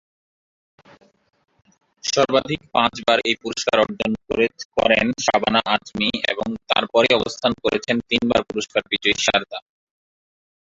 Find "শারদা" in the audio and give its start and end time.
9.25-9.59